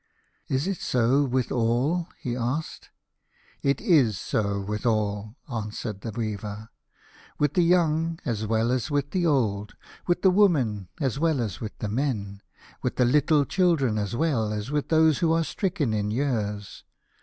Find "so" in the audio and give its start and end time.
0.79-1.23, 4.17-4.59